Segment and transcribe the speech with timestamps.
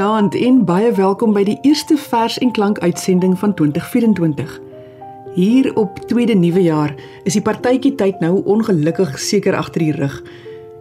[0.00, 4.54] Goeienaand en baie welkom by die eerste vers en klank uitsending van 2024.
[5.34, 6.94] Hier op tweede nuwe jaar
[7.28, 10.16] is die partytjie tyd nou ongelukkig seker agter die rug.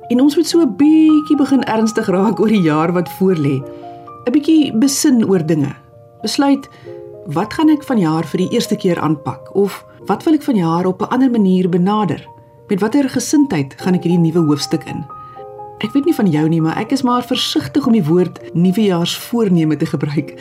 [0.07, 3.59] En ons moet so 'n bietjie begin ernstig raak oor die jaar wat voorlê.
[4.25, 5.75] 'n Bietjie besin oor dinge.
[6.22, 6.70] Besluit
[7.27, 11.02] wat gaan ek vanjaar vir die eerste keer aanpak of wat wil ek vanjaar op
[11.02, 12.25] 'n ander manier benader?
[12.70, 15.19] Met watter gesindheid gaan ek hierdie nuwe hoofstuk in?
[15.79, 19.77] Ek weet nie van jou nie, maar ek is maar versigtig om die woord nuwejaarsvoorneme
[19.79, 20.33] te gebruik.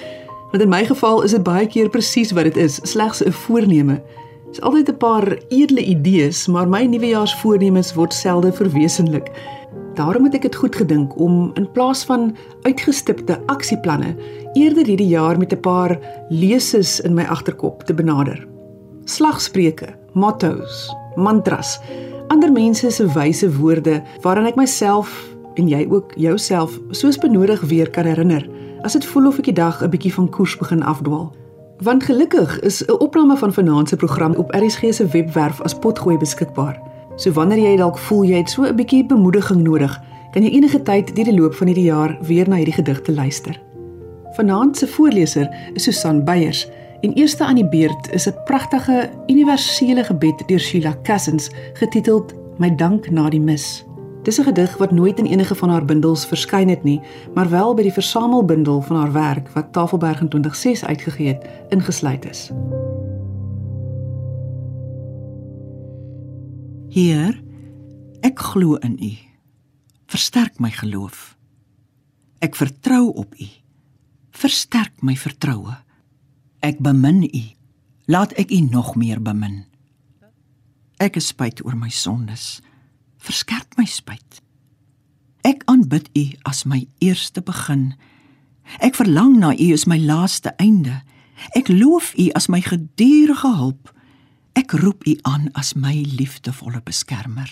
[0.50, 4.02] Want in my geval is dit baie keer presies wat dit is, slegs 'n voorneme.
[4.46, 9.30] Dit is altyd 'n paar edele idees, maar my nuwejaarsvoornemens word selde verwesenlik.
[9.94, 14.16] Daarom het ek dit goed gedink om in plaas van uitgestipte aksieplanne
[14.54, 15.98] eerder hierdie jaar met 'n paar
[16.30, 18.46] leeses in my agterkop te benader.
[19.04, 21.78] Slagspreuke, mottos, mantras,
[22.28, 25.12] ander mense se wyse woorde waaraan ek myself
[25.54, 28.44] en jy ook jouself soos benodig weer kan herinner
[28.86, 31.32] as dit voel of ek die dag 'n bietjie van koers begin afdwaal.
[31.82, 36.18] Want gelukkig is 'n opname van vanaand se program op RSG se webwerf as potgooi
[36.18, 36.80] beskikbaar.
[37.16, 40.00] So wanneer jy dalk voel jy het so 'n bietjie bemoediging nodig,
[40.32, 43.60] kan jy enige tyd deur die loop van hierdie jaar weer na hierdie gedigte luister.
[44.36, 46.68] Vanaand se voorleser is Susan Beyers
[47.00, 52.74] en eerste aan die beurt is 'n pragtige universele gebed deur Sheila Cousins getiteld My
[52.74, 53.84] dank na die mis.
[54.22, 57.00] Dis 'n gedig wat nooit in enige van haar bundels verskyn het nie,
[57.34, 62.24] maar wel by die versamelbundel van haar werk wat Tafelberg in 2006 uitgegee het, ingesluit
[62.24, 62.50] is.
[66.88, 67.42] Heer,
[68.20, 69.12] ek glo in U.
[70.06, 71.36] Versterk my geloof.
[72.38, 73.46] Ek vertrou op U.
[74.30, 75.76] Versterk my vertroue.
[76.60, 77.44] Ek bemin U.
[78.06, 79.64] Laat ek U nog meer bemin.
[80.98, 82.58] Ek is spyt oor my sondes
[83.18, 84.40] verskerp my spyt.
[85.46, 87.92] Ek aanbid U as my eerste begin.
[88.84, 91.02] Ek verlang na U as my laaste einde.
[91.58, 93.92] Ek loof U as my gedurende hulp.
[94.58, 97.50] Ek roep U aan as my liefdevolle beskermer.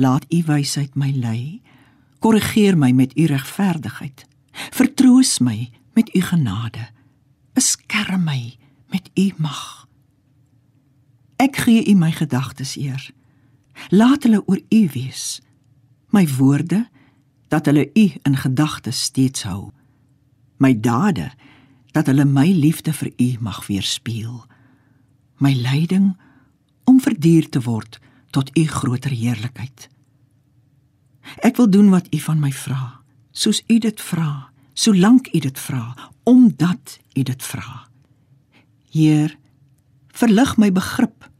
[0.00, 1.60] Laat U wysheid my lei.
[2.24, 4.24] Korrigeer my met U regverdigheid.
[4.74, 6.88] Vertroos my met U genade.
[7.54, 8.56] Beskerm my
[8.92, 9.86] met U mag.
[11.42, 13.02] Ek gee U my gedagtes eer.
[13.90, 15.40] Laat hulle oor u wees.
[16.14, 16.88] My woorde
[17.48, 19.70] dat hulle u in gedagtes steeds hou.
[20.56, 21.32] My dade
[21.90, 24.44] dat hulle my liefde vir u mag weerspieël
[25.44, 26.14] my lyding
[26.84, 27.98] om verduur te word
[28.30, 29.88] tot u groter heerlikheid.
[31.42, 33.00] Ek wil doen wat u van my vra
[33.34, 37.86] soos u dit vra solank u dit vra omdat u dit vra
[38.94, 39.38] heer
[40.14, 41.30] verlig my begrip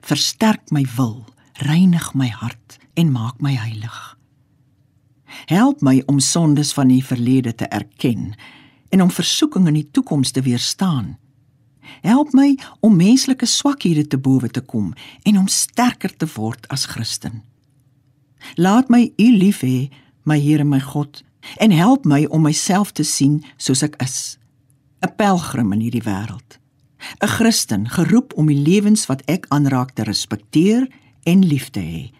[0.00, 1.24] versterk my wil
[1.66, 3.96] reinig my hart en maak my heilig.
[5.46, 8.32] Help my om sondes van die verlede te erken
[8.88, 11.16] en om versoeking in die toekoms te weerstaan.
[12.02, 16.86] Help my om menslike swakhede te bowe te kom en om sterker te word as
[16.90, 17.42] Christen.
[18.56, 19.90] Laat my U lief hê,
[20.22, 21.22] my Here my God,
[21.56, 24.38] en help my om myself te sien soos ek is,
[25.00, 26.58] 'n pelgrim in hierdie wêreld.
[27.22, 30.88] 'n Christen geroep om die lewens wat ek aanraak te respekteer
[31.22, 32.10] en lief te hê.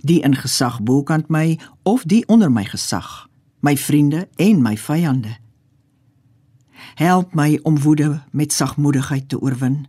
[0.00, 3.28] Die in gesag bokant my of die onder my gesag,
[3.60, 5.36] my vriende en my vyande.
[6.94, 9.86] Help my om woede met sagmoedigheid te oorwin,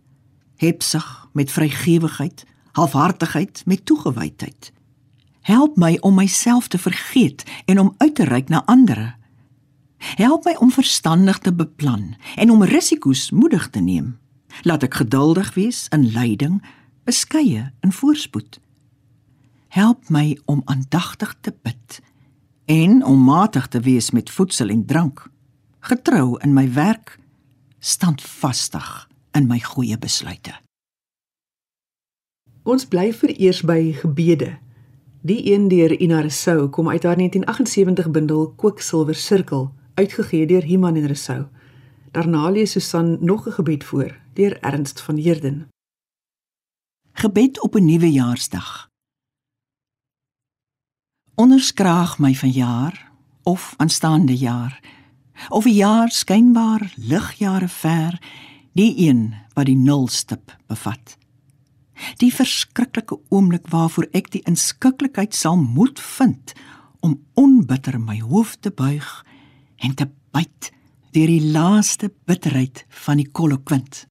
[0.56, 4.72] hebsug met vrygewigheid, halfhartigheid met toegewydheid.
[5.46, 9.14] Help my om myself te vergeet en om uit te reik na ander.
[10.18, 14.16] Help my om verstandig te beplan en om risiko's moedig te neem.
[14.66, 16.58] Laat ek geduldig wees in lyding
[17.06, 18.58] beskeie in voorspoed.
[19.70, 22.00] Help my om aandagtig te bid
[22.66, 25.28] en om matig te wees met voedsel en drank,
[25.86, 27.20] getrou in my werk,
[27.78, 29.06] standvastig
[29.38, 30.58] in my goeie besluite.
[32.66, 34.56] Ons bly vereers by gebede.
[35.26, 40.96] Die een deur Ina Resou kom uit haar 1978 bundel Kwiksilwer Sirkel, uitgegee deur Iman
[40.96, 41.46] en Resou.
[42.10, 45.68] Daarna lees Susan nog 'n gebed voor deur Ernst van Heerden.
[47.12, 48.88] Gebed op 'n nuwe jaarsdag.
[51.34, 53.12] Onderskraag my vanjaar
[53.42, 54.80] of aanstaande jaar
[55.48, 58.22] of 'n jaar skynbaar ligjare ver,
[58.72, 61.25] die een wat die nulstip bevat.
[62.20, 66.52] Die verskriklike oomblik waarvoor ek die inskikkelikheid sal moet vind
[67.00, 69.08] om onbitter my hoof te buig
[69.76, 70.72] en te byt
[71.16, 74.04] deur die laaste bitterheid van die kolokwint.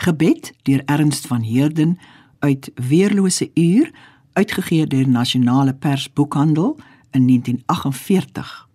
[0.00, 1.98] Gebed deur Ernst van Heerden
[2.40, 3.90] uit Weerlose uur
[4.32, 6.78] uitgegee deur Nasionale Pers Boekhandel
[7.10, 8.68] in 1948.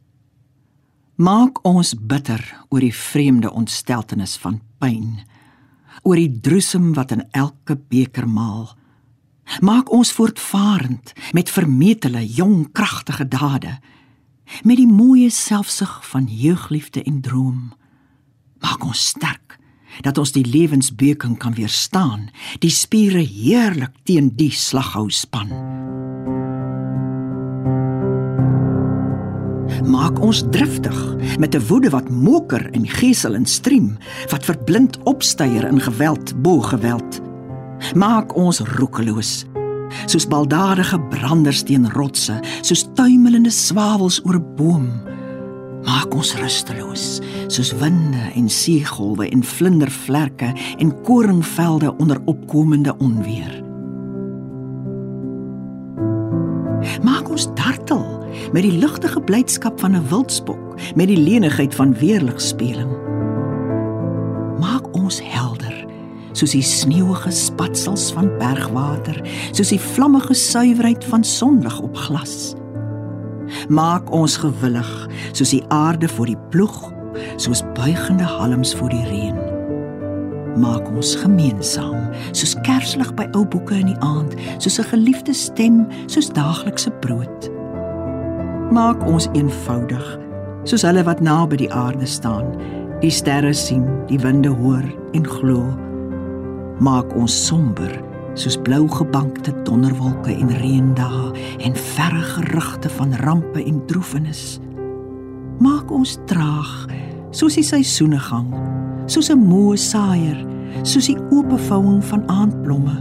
[1.15, 5.21] Maak ons bitter oor die vreemde ontsteltenis van pyn,
[6.03, 8.73] oor die droesem wat in elke beker maal.
[9.61, 13.77] Maak ons voortvarend met vermetele, jong, kragtige dade,
[14.63, 17.73] met die mooie selfsug van jeugliefde en droom.
[18.61, 19.59] Maak ons sterk
[20.01, 25.53] dat ons die lewensbeuking kan weerstaan, die spiere heerlik teen die slaghou span.
[29.83, 33.97] Maak ons driftig met 'n woede wat moker en gesel en striem
[34.29, 37.21] wat verblind opstyer in geweld bo geweld.
[37.95, 39.45] Maak ons roekeloos
[40.05, 44.87] soos baldadige branders teen rotse soos tuimelende swawels oor 'n boom.
[45.83, 53.64] Maak ons rusteloos soos winde en seegolwe en vlindervlerke en koringvelde onder opkomende onweer
[58.55, 62.91] met die ligtige blydskap van 'n wildspok, met die lenigheid van weerligspeling.
[64.59, 65.85] Maak ons helder,
[66.31, 72.53] soos die sneeuwige spatsels van bergwater, soos die vlammige suiwerheid van sonlig op glas.
[73.67, 76.93] Maak ons gewillig, soos die aarde voor die ploeg,
[77.35, 79.39] soos buigende halms voor die reën.
[80.55, 85.87] Maak ons gemeensaam, soos kerslig by ou boeke in die aand, soos 'n geliefde stem,
[86.05, 87.54] soos daaglikse brood
[88.73, 90.05] maak ons eenvoudig
[90.65, 92.53] soos hulle wat naby die aarde staan
[93.03, 95.61] die sterre sien die winde hoor en glo.
[96.83, 97.91] Maak ons somber
[98.39, 101.31] soos blou gebankte donderwolke en reendae
[101.63, 104.57] en verre gerugte van rampe en droefenis.
[105.63, 106.73] Maak ons traag
[107.35, 108.49] soos die seisoene gang
[109.05, 110.39] soos 'n moe saaier
[110.83, 112.97] soos die oopvouing van aandblomme.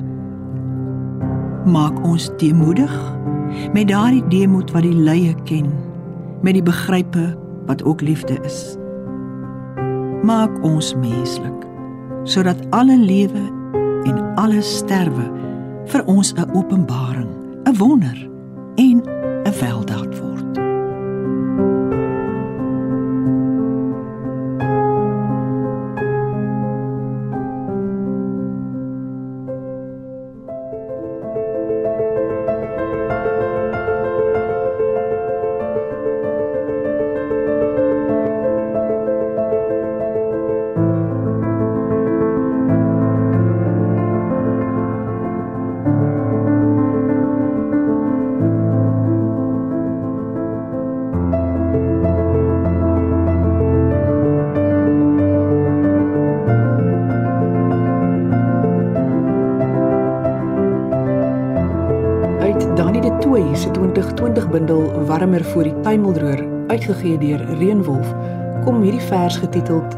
[1.65, 2.93] Maak ons teemoedig
[3.73, 5.73] met daardie deemoed wat die lye ken,
[6.43, 7.37] met die begrype
[7.67, 8.77] wat ook liefde is.
[10.23, 11.53] Maak ons menslik
[12.25, 13.43] sodat alle lewe
[14.09, 15.27] en alle sterwe
[15.93, 17.29] vir ons 'n openbaring,
[17.69, 18.29] 'n wonder
[18.75, 19.03] en
[19.45, 20.14] 'n weldaad
[63.25, 68.11] Tooi se 2020 bundel Warmer voor die tuimeldroër uitgegee deur Reënwolf
[68.67, 69.95] kom hierdie vers getiteld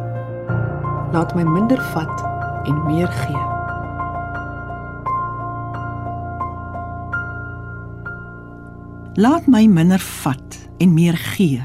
[1.11, 2.23] Laat my minder vat
[2.71, 3.43] en meer gee.
[9.19, 11.59] Laat my minder vat en meer gee.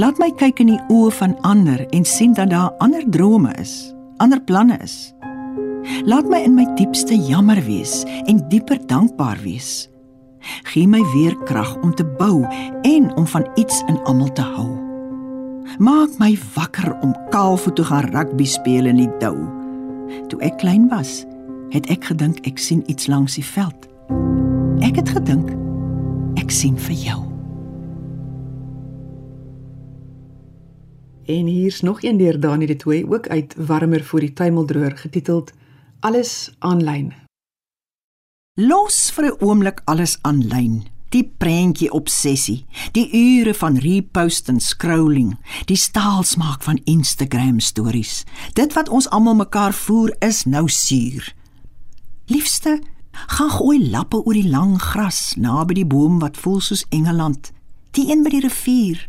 [0.00, 3.92] Laat my kyk in die oë van ander en sien dat daar ander drome is,
[4.16, 5.12] ander planne is.
[6.08, 9.90] Laat my in my diepste jammer wees en dieper dankbaar wees.
[10.72, 12.44] Gee my weer krag om te bou
[12.82, 14.68] en om van iets in almal te hou.
[15.78, 19.36] Maak my wakker om kaalvoet te gaan rugby speel in die dou.
[20.28, 21.24] Toe ek klein was,
[21.70, 23.88] het ek gedink ek sien iets langs die veld.
[24.84, 25.52] Ek het gedink
[26.40, 27.20] ek sien vir jou.
[31.30, 35.52] En hier's nog een deur Dani de Tooi ook uit Warmer voor die tuimeldroër getiteld
[36.00, 37.12] Alles aanlyn
[38.58, 40.84] Los vir 'n oomblik alles aanlyn.
[41.08, 48.24] Die prentjie obsessie, die ure van repost en scrolling, die staalsmaak van Instagram stories.
[48.52, 51.34] Dit wat ons almal mekaar voer is nou suur.
[52.26, 57.52] Liefste, gaan gooi lappe oor die lang gras naby die boom wat voel soos Engeland,
[57.90, 59.06] die een by die rivier.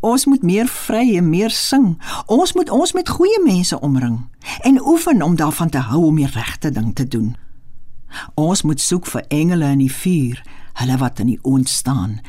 [0.00, 2.02] Ons moet meer vry en meer sing.
[2.26, 4.24] Ons moet ons met goeie mense omring
[4.60, 7.36] en oefen om daarvan te hou om die regte ding te doen.
[8.34, 10.42] Ons moet soek vir engele in die vuur,
[10.80, 12.20] hulle wat in die oond staan,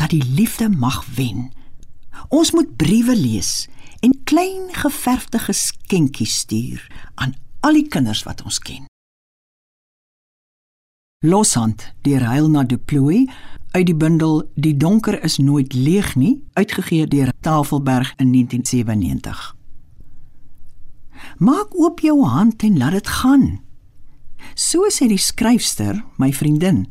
[0.00, 1.50] dat die liefde mag wen.
[2.28, 3.68] Ons moet briewe lees
[4.02, 8.86] en klein geverfde geskenkies stuur aan al die kinders wat ons ken.
[11.22, 13.28] Loshand deur Heilna Du Plooy
[13.72, 19.54] uit die bundel Die donker is nooit leeg nie, uitgegee deur Tafelberg in 1997.
[21.38, 23.46] Maak oop jou hand en laat dit gaan.
[24.54, 26.86] So sê die skryfster, my vriendin.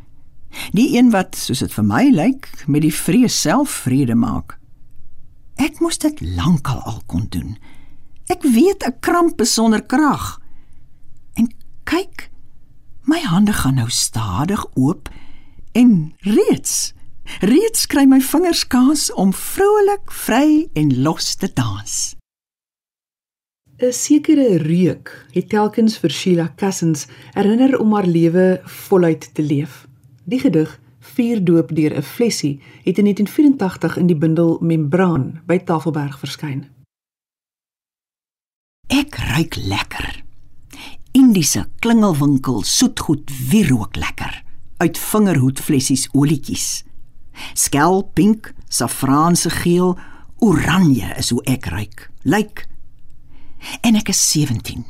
[0.75, 4.57] Die een wat, soos dit vir my lyk, met die vrees self vrede maak.
[5.61, 7.57] Ek moes dit lankal al kon doen.
[8.27, 10.39] Ek weet 'n kramp is sonder krag.
[11.35, 11.47] En
[11.83, 12.31] kyk,
[13.03, 15.09] my hande gaan nou stadig oop
[15.73, 16.93] en reeds
[17.39, 22.20] reeds kry my vingers kans om vrolik, vry en los te dans.
[23.81, 29.87] 'n Sekere reuk het telkens vir Sheila Cousins herinner om haar lewe voluit te leef.
[30.23, 35.57] Die gedig Vier doop deur 'n flessie het in 1984 in die bundel Membraan by
[35.57, 36.69] Tafelberg verskyn.
[38.87, 40.23] Ek ruik lekker.
[41.11, 44.43] Indiese klingelwinkel soetgoed wierook lekker
[44.77, 46.83] uit vingerhoedflessies olietjies.
[47.53, 49.97] Skel pink, safraanse geel,
[50.37, 52.09] oranje is hoe ek ruik.
[52.21, 52.67] Lyk
[53.81, 54.85] En ek is 17.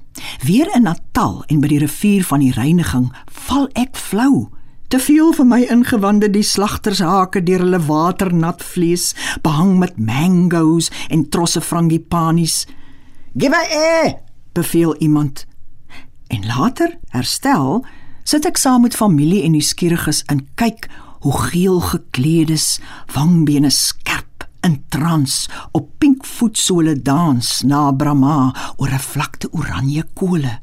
[0.46, 3.12] Weer in Natal en by die rivier van die reiniging
[3.48, 4.50] val ek flou.
[4.92, 9.12] Te veel vir my ingewande die slagtershake deur hulle waternat vlees
[9.46, 12.66] behang met mangoes en trosse frangipanies.
[13.38, 14.20] "Give a air,"
[14.54, 15.46] beveel iemand.
[16.28, 17.86] En later, herstel,
[18.24, 20.90] sit ek saam met familie en nuuskieriges en kyk
[21.22, 22.80] hoe geel gekleedes,
[23.14, 24.31] wangbene skerp
[24.66, 30.60] in trans op pink voetsole dans na Brahma oor 'n vlakte oranje kole.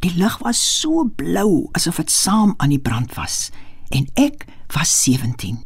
[0.00, 3.50] Die lug was so blou asof dit saam aan die brand was
[3.88, 5.64] en ek was 17.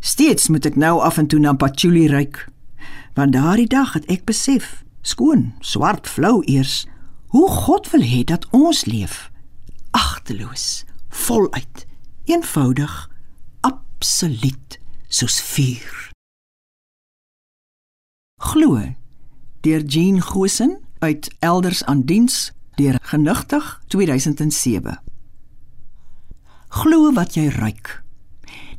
[0.00, 2.48] Steeds moet ek nou af en toe na patchouli ruik.
[3.14, 6.86] Want daardie dag het ek besef, skoon, swart flou eers,
[7.26, 9.30] hoe God wil hê dat ons leef.
[9.90, 11.86] Agteloos, voluit
[12.24, 13.10] eenvoudig,
[13.60, 14.79] absoluut
[15.10, 16.10] soos vuur.
[18.40, 18.78] Glo
[19.60, 24.96] deur Jean Gosen uit Elders aan diens deur genigtig 2007.
[26.68, 27.98] Glo wat jy ruik.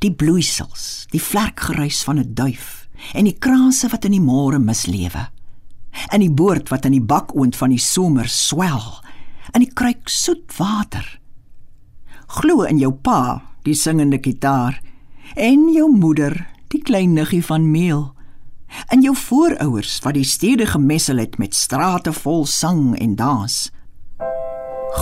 [0.02, 5.30] Die bloeisels, die vlerkgeruis van 'n duif en die kraanse wat in die môre mislewe.
[6.14, 9.04] In die boord wat in die bakoond van die somer swel.
[9.54, 11.22] In die kruik soet water
[12.32, 14.78] Glo in jou pa, die singende gitaar,
[15.36, 18.14] en jou moeder, die klein niggie van meel.
[18.90, 23.72] In jou voorouers wat die stede gemessel het met strate vol sang en dans.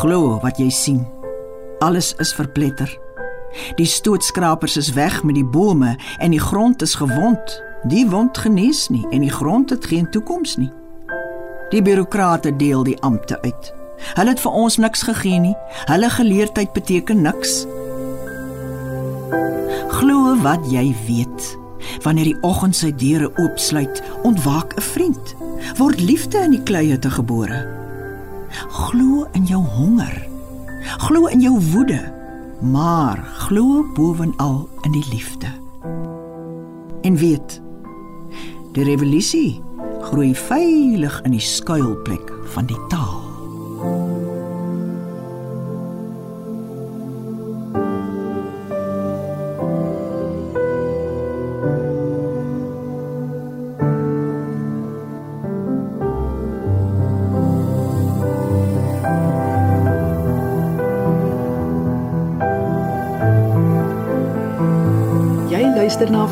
[0.02, 1.06] Glo wat jy sien.
[1.80, 2.90] Alles is verpletter.
[3.76, 7.62] Die stootskrapers is weg met die bome en die grond is gewond.
[7.90, 10.72] Die wond genees nie en die grond het geen toekoms nie.
[11.70, 13.74] Die bureaukrate deel die ampte uit.
[14.16, 15.56] Hulle het vir ons niks gegee nie.
[15.90, 17.66] Hulle geleerdheid beteken niks.
[19.90, 21.58] Glo wat jy weet.
[22.04, 25.36] Wanneer die oggend sy deure oopsluit, ontwaak 'n vriend.
[25.78, 27.68] Word liefde in die kleie te gebore.
[28.70, 30.28] Glo in jou honger.
[30.98, 32.14] Glo in jou woede,
[32.62, 35.48] maar glo bovenal in die liefde.
[37.02, 37.62] En weet,
[38.72, 39.62] die revolusie
[40.02, 43.29] groei veilig in die skuilplek van die taal.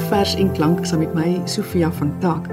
[0.08, 2.46] Vers en Klank saam met my Sofia van Taak.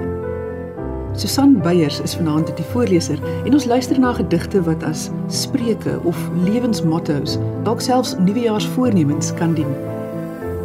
[1.15, 6.19] Susan Beyers is vanaand die voorleser en ons luister na gedigte wat as spreuke of
[6.43, 9.71] lewensmotto's, dalk selfs nuwejaarsvoornemens kan dien.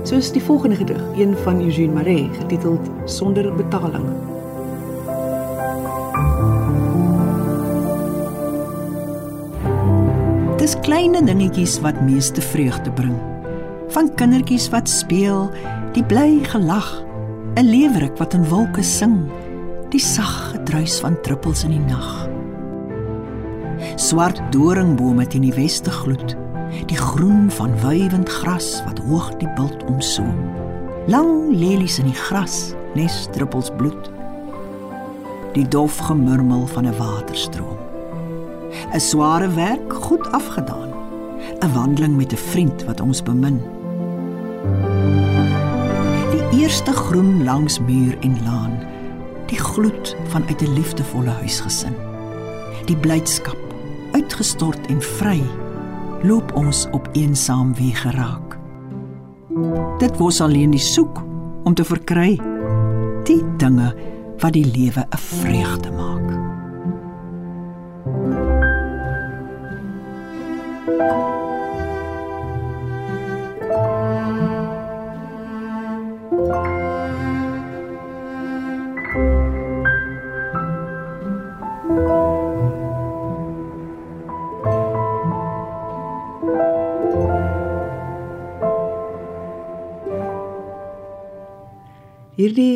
[0.02, 4.10] Soos die volgende gedig, een van Eugene Maree, getiteld Sonder betaling.
[10.58, 13.14] Dis klein dingetjies wat meeste vreugde bring.
[13.94, 15.52] Van kindertjies wat speel
[15.94, 17.02] die bly gelag.
[17.58, 19.26] 'n lewerik wat in wolke sing.
[19.90, 22.28] Die sag gedruis van druppels in die nag.
[23.96, 26.36] Swart doringbome teen die weste gloed.
[26.86, 30.38] Die groen van wywend gras wat hoog die bult omsoom.
[31.06, 34.10] Lang lelies in die gras nes druppels bloed.
[35.52, 37.78] Die dof gemurmel van 'n waterstroom.
[38.94, 40.94] 'n sware werk goed afgedaan.
[41.60, 43.58] 'n wandeling met 'n vriend wat ons bemin
[46.52, 48.78] eerste groen langs muur en laan
[49.46, 51.94] die gloed vanuit 'n liefdevolle huisgesin.
[52.84, 53.58] Die blydskap
[54.12, 55.42] uitgestort en vry
[56.22, 58.58] loop ons op eensaam wie geraak.
[59.98, 61.22] Dit was alleen die soek
[61.64, 62.40] om te verkry
[63.24, 63.94] die dinge
[64.38, 65.99] wat die lewe 'n vreugde maak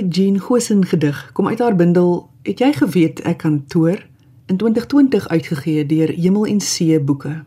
[0.09, 4.03] Jean Gosen gedig kom uit haar bundel Het jy geweet ek kan toer
[4.47, 7.45] in 2020 uitgegee deur Hemel en See boeke.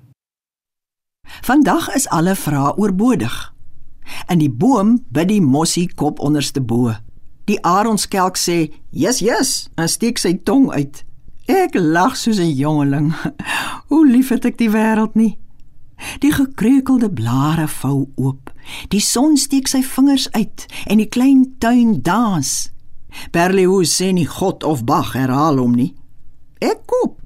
[1.41, 3.53] Vandag is alle vrae oorbodig.
[4.27, 6.95] In die boom bid die mossie kop onderste bo.
[7.45, 11.03] Die aronskelk sê: "Yes, yes," en steek sy tong uit.
[11.45, 13.13] Ek lag soos 'n jongeling.
[13.89, 15.37] Hoe lief het ek die wêreld nie.
[16.21, 18.51] Die gekreukelde blare vou oop.
[18.93, 22.51] Die son steek sy vingers uit en die klein tuin dans.
[23.33, 25.93] Berlioz sê nie God of Bach herhaal hom nie.
[26.61, 27.17] Ek koop.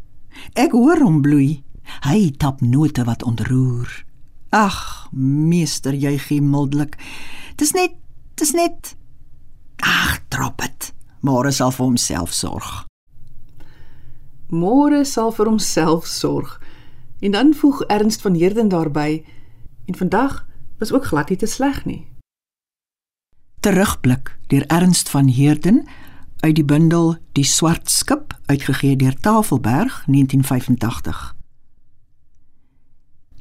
[0.56, 1.62] Ek hoor hom bloei.
[2.08, 3.92] Hy tap note wat ontroer.
[4.56, 6.98] Ag, meester, jy gee mildelik.
[7.60, 7.96] Dis net,
[8.40, 8.96] dis net
[9.82, 10.92] Ag, drop dit.
[11.26, 12.86] Môre sal vir homself sorg.
[14.52, 16.58] Môre sal vir homself sorg.
[17.22, 19.24] En dan voeg Ernst van Heerden daarby
[19.86, 20.48] en vandag
[20.78, 22.08] was ook glad nie te sleg nie.
[23.60, 25.88] Terugblik deur Ernst van Heerden
[26.40, 31.36] uit die bundel Die swart skip uitgegee deur Tafelberg 1985.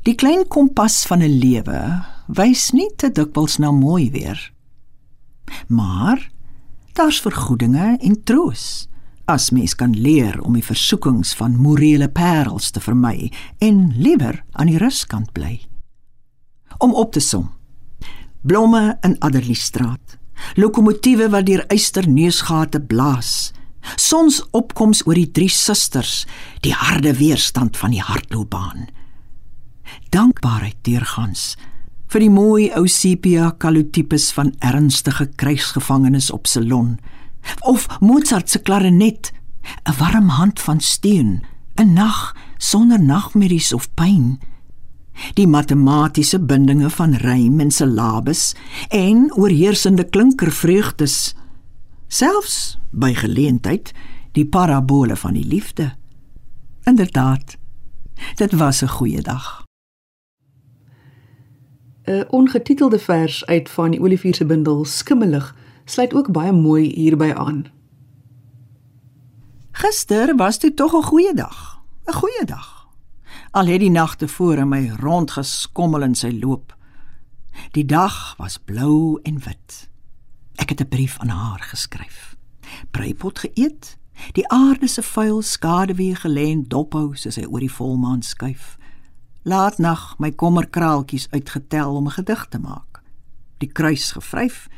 [0.02, 4.52] Die klein kompas van 'n lewe wys nie te dikwels na mooi weer.
[5.68, 6.30] Maar
[6.92, 8.88] daar's vergoedinge en troos
[9.30, 14.70] as mens kan leer om die versoekings van morele parels te vermy en liewer aan
[14.70, 15.60] die ruskant bly.
[16.78, 17.50] Om op te som.
[18.42, 20.18] Blomme in Adderleystraat
[20.56, 23.52] lokomotiewe wat deur eysterneusgate blaas.
[24.00, 26.24] Sonsopkoms oor die drie susters,
[26.64, 28.88] die harde weerstand van die hardloopbaan.
[30.14, 31.54] Dankbaarheid deurgans
[32.10, 36.96] vir die mooi ou sepia kalotipes van ernstige krygsgevangenes op Salon
[37.60, 39.32] of Mozart se klarinet,
[39.84, 44.38] 'n warm hand van steen, 'n nag sonder nagmerries of pyn
[45.34, 48.54] die matematiese bindinge van rym en silabes
[48.88, 51.34] en oorheersende klinkervreugdes.
[52.08, 53.92] Selfs by geleentheid
[54.32, 55.92] die parabole van die liefde.
[56.88, 57.56] Inderdaad
[58.36, 59.64] dit was 'n goeie dag.
[62.04, 65.54] 'n ongetitelde vers uit van die Olivier se bundel Skimmelig
[65.90, 67.64] sluit ook baie mooi hierby aan
[69.72, 72.80] Gister was dit tog 'n goeie dag 'n goeie dag
[73.50, 76.74] al het die nagte voor in my rondgeskommel in sy loop.
[77.74, 79.88] Die dag was blou en wit.
[80.54, 82.36] Ek het 'n brief aan haar geskryf.
[82.90, 83.98] Breipot geëet,
[84.32, 88.78] die aarde se vuil skaduwee gelê en dophou soos hy oor die volmaan skuif.
[89.42, 93.02] Laat nag my kommerkraaltjies uitgetel om 'n gedig te maak.
[93.58, 94.68] Die kruis gevryf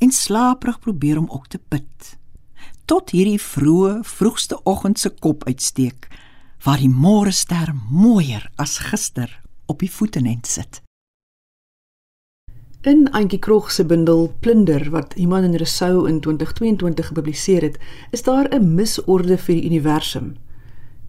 [0.00, 2.16] en slaaprig probeer om ook te bid.
[2.84, 6.08] Tot hierdie vroeë, vroegste oggend se kop uitsteek
[6.64, 9.30] waar die môre ster mooier as gister
[9.70, 10.82] op die voetenend sit.
[12.80, 17.78] In Antjie Krog se bundel Plunder wat Iman en Rousseau in 2022 gepubliseer het,
[18.10, 20.36] is daar 'n misorde vir die universum.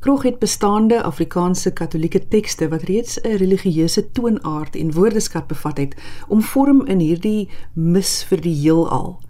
[0.01, 5.95] Krog het bestaande Afrikaanse Katolieke tekste wat reeds 'n religieuse toonaard en woordeskat bevat het,
[6.27, 9.21] om vorm in hierdie mis vir die heelal.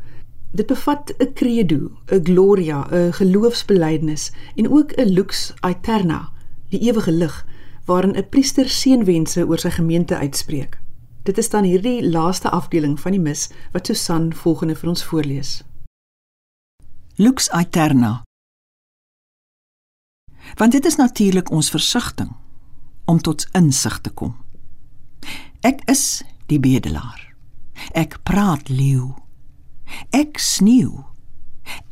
[0.52, 6.30] Dit bevat 'n credo, 'n gloria, 'n geloofsbelijdenis en ook 'n lux aeterna,
[6.70, 7.46] die ewige lig,
[7.86, 10.80] waarin 'n priester seënwense oor sy gemeente uitspreek.
[11.24, 15.64] Dit is dan hierdie laaste afdeling van die mis wat Susan volgende vir ons voorlees.
[17.16, 18.24] Lux aeterna.
[20.56, 22.36] Want dit is natuurlik ons versigtiging
[23.06, 24.36] om tot insig te kom.
[25.62, 27.20] Ek is die bedelaar.
[27.94, 29.22] Ek praat leeu
[30.12, 31.04] Ek sneeu.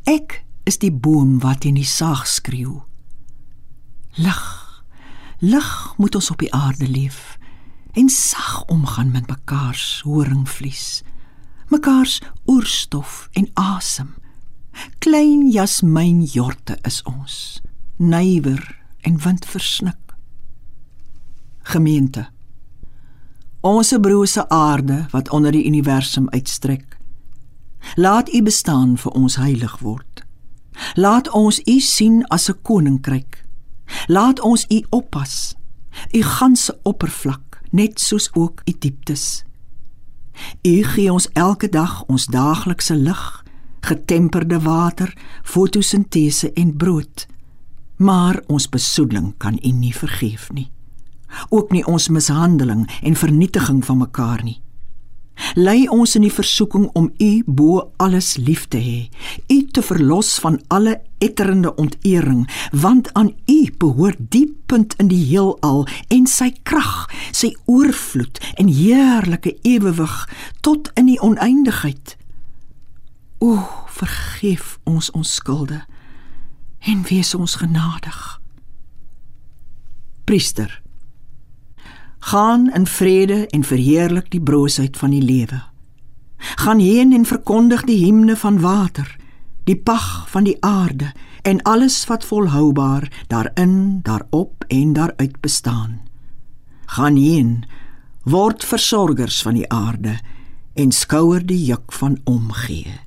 [0.08, 2.82] Ek is die boom wat in die saag skreeu.
[4.20, 4.44] Lig.
[5.40, 7.38] Lig moet ons op die aarde leef
[7.98, 11.02] en sag omgaan met mekaar se horingvlies.
[11.72, 14.14] Mekaar se oorstof en asem.
[15.02, 17.58] Klein jasmyn jorte is ons.
[18.00, 20.14] Nywer en wind versnik.
[21.62, 22.28] Gemeente.
[23.60, 26.96] Ons brose aarde wat onder die universum uitstrek
[27.94, 30.24] Laat u bestaan vir ons heilig word.
[30.94, 33.44] Laat ons u sien as 'n koninkryk.
[34.06, 35.54] Laat ons u oppas.
[36.12, 39.44] U ganse oppervlak, net soos ook u dieptes.
[40.62, 43.44] U gee ons elke dag ons daaglikse lig,
[43.80, 47.26] getemperde water, fotosintese en brood.
[48.00, 50.70] Maar ons besoedeling kan u nie vergeef nie.
[51.48, 54.58] Ook nie ons mishandeling en vernietiging van mekaar nie
[55.54, 59.00] lei ons in die versoeking om U bo alles lief te hê,
[59.50, 65.22] U te verlos van alle etterende ontering, want aan U behoort die punt in die
[65.32, 70.16] heelal en sy krag, sy oorvloed en heerlike ewewig
[70.60, 72.16] tot in die oneindigheid.
[73.40, 73.56] O,
[73.88, 75.82] vergeef ons ons skulde
[76.80, 78.40] en wees ons genadig.
[80.24, 80.80] Priester
[82.20, 85.62] gaan in vrede en verheerlik die broosheid van die lewe.
[86.36, 89.16] Gaan heen en verkondig die himne van water,
[89.64, 91.12] die pag van die aarde
[91.42, 96.00] en alles wat volhoubaar daarin, daarop en daaruit bestaan.
[96.86, 97.64] Gaan heen,
[98.22, 100.18] word versorgers van die aarde
[100.74, 103.00] en skouer die juk van omgee.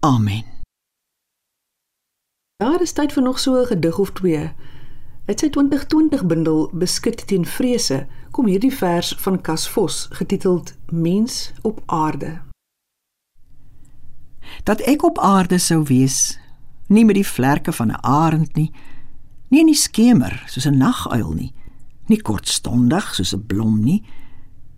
[0.00, 0.59] Amen.
[2.60, 4.52] Daar is tyd vir nog so 'n gedig of twee.
[5.26, 11.52] Uit sy 2020 bundel Beskut teen vrese kom hierdie vers van Cas Vos getiteld Mens
[11.62, 12.40] op aarde.
[14.62, 16.38] Dat ek op aarde sou wees,
[16.86, 18.72] nie met die vlerke van 'n arend nie,
[19.48, 21.54] nie in die skemer soos 'n naguil nie,
[22.06, 24.02] nie kortstondig soos 'n blom nie,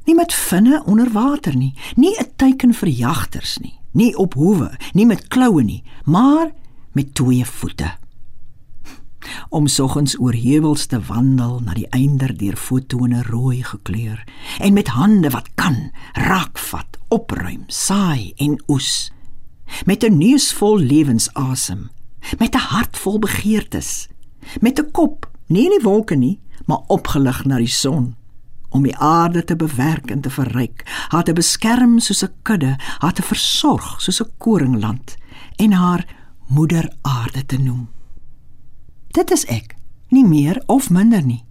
[0.05, 4.79] nie met vinne onder water nie, nie 'n teiken vir jagters nie, nie op hoewe,
[4.93, 6.53] nie met kloue nie, maar
[6.93, 7.91] met twee voete.
[9.49, 14.25] Om soggens oor heuwels te wandel na die einder deur fotone rooi gekleur
[14.59, 19.13] en met hande wat kan raakvat, opruim, saai en oes
[19.85, 21.91] met 'n neus vol lewensasem
[22.39, 24.09] met 'n hart vol begeertes,
[24.61, 28.17] met 'n kop nie in die wolke nie, maar opgelig na die son
[28.69, 33.13] om die aarde te bewerk en te verryk, haar te beskerm soos 'n kudde, haar
[33.13, 35.17] te versorg soos 'n koringland
[35.57, 36.07] en haar
[36.55, 37.89] moeder aarde te noem.
[39.09, 39.77] Dit is ek,
[40.09, 41.45] nie meer of minder nie.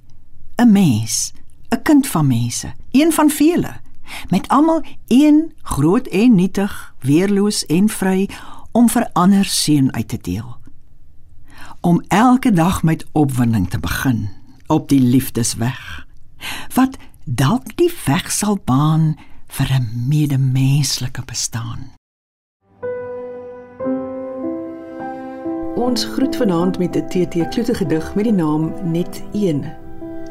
[0.56, 1.34] 'n Mens,
[1.70, 3.74] 'n kind van mense, een van vele,
[4.30, 8.30] met almal een groot en nietig, weerloos en vry
[8.72, 10.62] om vir ander seën uit te deel
[11.82, 14.30] om elke dag met opwinding te begin
[14.68, 16.06] op die liefdesweg
[16.74, 19.16] wat dalk die weg sal baan
[19.48, 22.01] vir 'n medemenslike bestaan.
[25.82, 29.64] Ons groet vanaand met 'n TT Kloete gedig met die naam Net 1.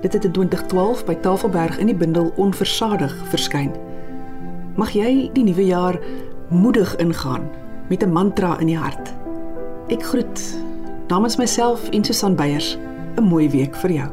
[0.00, 3.70] Dit het in 2012 by Tafelberg in die bundel Onversadig verskyn.
[4.74, 5.98] Mag jy die nuwe jaar
[6.48, 7.50] moedig ingaan
[7.88, 9.14] met 'n mantra in die hart.
[9.88, 10.62] Ek groet
[11.08, 12.78] Namens myself en Susan Beyers,
[13.16, 14.08] 'n mooi week vir jou.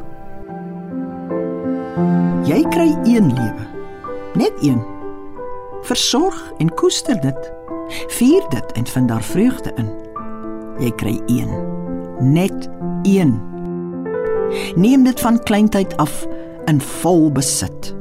[2.43, 3.65] Jy kry een lewe.
[4.34, 4.82] Net een.
[5.82, 7.52] Versorg en koester dit.
[8.08, 10.07] Vier dit en vind daar vreugde in.
[10.80, 11.52] Jy kry een.
[12.34, 12.70] Net
[13.04, 13.38] een.
[14.76, 16.26] Neem dit van kleintyd af
[16.66, 17.94] in vol besit.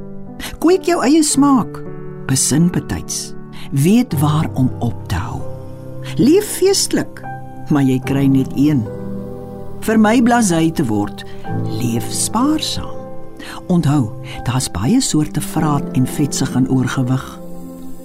[0.59, 1.83] Kweek jou eie smaak.
[2.27, 3.35] Besin betyds.
[3.71, 5.41] Weet waar om op te hou.
[6.17, 7.25] Leef feestelik
[7.71, 8.85] maar jy kry net een.
[9.87, 11.25] Vir my blasey te word,
[11.79, 12.95] leef spaarsaam.
[13.71, 14.11] Onthou,
[14.47, 17.25] daar's baie soorte vraat en vetsig en oorgewig.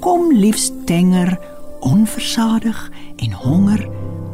[0.02, 1.34] Kom liefs tenger,
[1.86, 2.78] onversadig
[3.22, 3.86] en honger,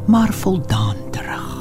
[0.08, 1.57] maar voldaan terug.